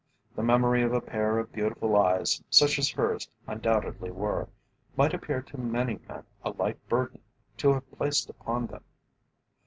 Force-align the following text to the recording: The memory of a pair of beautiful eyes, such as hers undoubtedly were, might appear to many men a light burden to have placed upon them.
The 0.35 0.41
memory 0.41 0.81
of 0.81 0.93
a 0.93 0.99
pair 0.99 1.37
of 1.37 1.51
beautiful 1.51 1.95
eyes, 1.95 2.43
such 2.49 2.79
as 2.79 2.89
hers 2.89 3.29
undoubtedly 3.45 4.09
were, 4.09 4.49
might 4.97 5.13
appear 5.13 5.43
to 5.43 5.59
many 5.59 5.99
men 6.09 6.23
a 6.43 6.49
light 6.49 6.79
burden 6.89 7.21
to 7.57 7.73
have 7.73 7.91
placed 7.91 8.27
upon 8.27 8.65
them. 8.65 8.83